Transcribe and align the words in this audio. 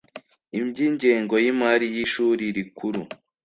iby 0.59 0.77
ingengo 0.87 1.35
y 1.43 1.47
imari 1.51 1.85
y 1.95 1.97
ishuri 2.05 2.43
rikuru 2.57 3.01